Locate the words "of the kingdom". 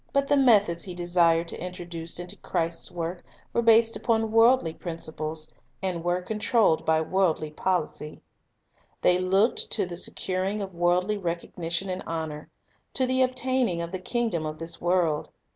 13.83-14.43